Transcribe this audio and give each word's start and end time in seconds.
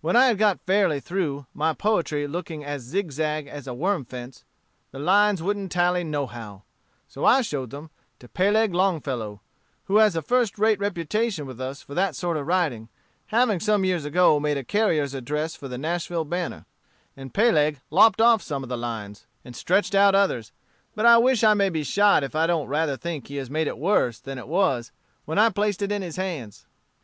When 0.00 0.16
I 0.16 0.26
had 0.26 0.38
got 0.38 0.66
fairly 0.66 0.98
through, 0.98 1.46
my 1.54 1.72
poetry 1.72 2.26
looked 2.26 2.50
as 2.50 2.82
zigzag 2.82 3.46
as 3.46 3.68
a 3.68 3.72
worm 3.74 4.04
fence; 4.04 4.42
the 4.90 4.98
lines 4.98 5.40
wouldn't 5.40 5.70
tally 5.70 6.02
no 6.02 6.26
how; 6.26 6.64
so 7.06 7.24
I 7.24 7.42
showed 7.42 7.70
them 7.70 7.88
to 8.18 8.26
Peleg 8.28 8.74
Longfellow, 8.74 9.40
who 9.84 9.98
has 9.98 10.16
a 10.16 10.20
first 10.20 10.58
rate 10.58 10.80
reputation 10.80 11.46
with 11.46 11.60
us 11.60 11.80
for 11.80 11.94
that 11.94 12.16
sort 12.16 12.36
of 12.38 12.44
writing, 12.44 12.88
having 13.26 13.60
some 13.60 13.84
years 13.84 14.04
ago 14.04 14.40
made 14.40 14.56
a 14.56 14.64
carrier's 14.64 15.14
address 15.14 15.54
for 15.54 15.68
the 15.68 15.78
Nashville 15.78 16.24
Banner; 16.24 16.66
and 17.16 17.32
Peleg 17.32 17.80
lopped 17.88 18.20
of 18.20 18.42
some 18.42 18.64
lines, 18.64 19.28
and 19.44 19.54
stretched 19.54 19.94
out 19.94 20.16
others; 20.16 20.50
but 20.96 21.06
I 21.06 21.18
wish 21.18 21.44
I 21.44 21.54
may 21.54 21.68
be 21.70 21.84
shot 21.84 22.24
if 22.24 22.34
I 22.34 22.48
don't 22.48 22.66
rather 22.66 22.96
think 22.96 23.28
he 23.28 23.36
has 23.36 23.48
made 23.48 23.68
it 23.68 23.78
worse 23.78 24.18
than 24.18 24.38
it 24.38 24.48
was 24.48 24.90
when 25.24 25.38
I 25.38 25.50
placed 25.50 25.82
it 25.82 25.92
in 25.92 26.02
his 26.02 26.16
hands. 26.16 26.66